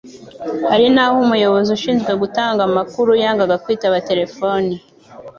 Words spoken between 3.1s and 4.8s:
yangaga kwitaba terefoni